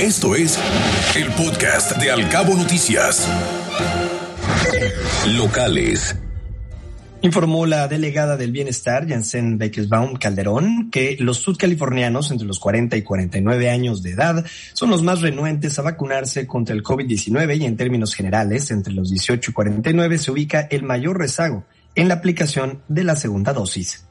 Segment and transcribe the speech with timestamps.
[0.00, 0.56] Esto es
[1.16, 3.28] el podcast de Alcabo Noticias.
[5.26, 6.14] Locales.
[7.22, 13.02] Informó la delegada del bienestar, Janssen Beckelsbaum Calderón, que los sudcalifornianos entre los 40 y
[13.02, 17.76] 49 años de edad son los más renuentes a vacunarse contra el COVID-19 y en
[17.76, 21.64] términos generales, entre los 18 y 49 se ubica el mayor rezago
[21.96, 24.04] en la aplicación de la segunda dosis.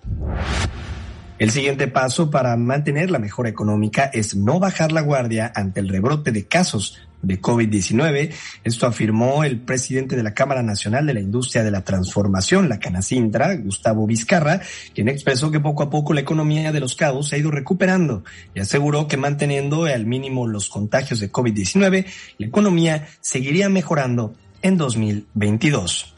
[1.40, 5.88] El siguiente paso para mantener la mejora económica es no bajar la guardia ante el
[5.88, 8.32] rebrote de casos de COVID-19.
[8.64, 12.80] Esto afirmó el presidente de la Cámara Nacional de la Industria de la Transformación, la
[12.80, 14.62] Canacintra, Gustavo Vizcarra,
[14.96, 18.24] quien expresó que poco a poco la economía de los cabos se ha ido recuperando
[18.56, 22.06] y aseguró que manteniendo al mínimo los contagios de COVID-19,
[22.40, 24.34] la economía seguiría mejorando
[24.64, 26.16] en 2022.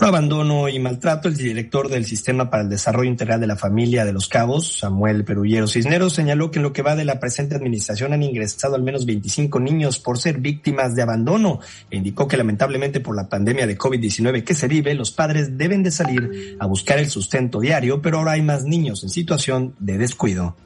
[0.00, 4.06] Por abandono y maltrato, el director del Sistema para el Desarrollo Integral de la Familia
[4.06, 7.54] de los Cabos, Samuel Perullero Cisneros, señaló que en lo que va de la presente
[7.54, 11.60] administración han ingresado al menos 25 niños por ser víctimas de abandono.
[11.90, 15.82] E indicó que lamentablemente por la pandemia de COVID-19 que se vive, los padres deben
[15.82, 19.98] de salir a buscar el sustento diario, pero ahora hay más niños en situación de
[19.98, 20.56] descuido.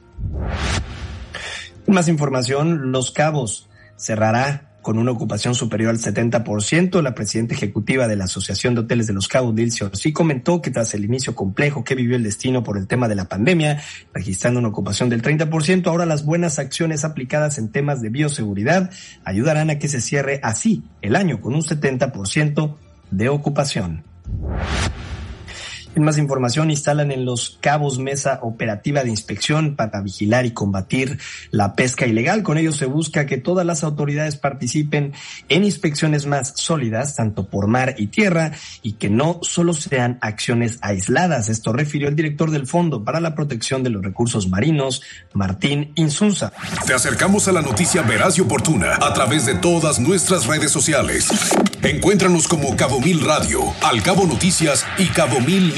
[1.87, 7.01] Más información, Los Cabos cerrará con una ocupación superior al 70%.
[7.01, 10.69] La presidenta ejecutiva de la Asociación de Hoteles de los Cabos, Dilcio sí comentó que
[10.69, 13.81] tras el inicio complejo que vivió el destino por el tema de la pandemia,
[14.13, 18.91] registrando una ocupación del 30%, ahora las buenas acciones aplicadas en temas de bioseguridad
[19.23, 22.75] ayudarán a que se cierre así el año con un 70%
[23.09, 24.03] de ocupación.
[25.95, 31.19] En más información, instalan en los cabos mesa operativa de inspección para vigilar y combatir
[31.51, 32.43] la pesca ilegal.
[32.43, 35.13] Con ello se busca que todas las autoridades participen
[35.47, 40.79] en inspecciones más sólidas, tanto por mar y tierra, y que no solo sean acciones
[40.81, 41.47] aisladas.
[41.47, 45.01] Esto refirió el director del Fondo para la Protección de los Recursos Marinos,
[45.33, 46.51] Martín Insunza.
[46.85, 51.29] Te acercamos a la noticia veraz y oportuna a través de todas nuestras redes sociales.
[51.81, 55.71] Encuéntranos como Cabo Mil Radio, Al Cabo Noticias y Cabo Mil